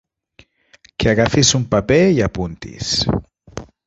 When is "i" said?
2.15-2.23